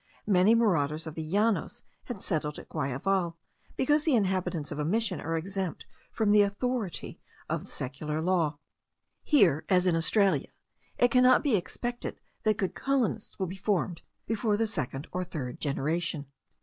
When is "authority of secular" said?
6.41-8.19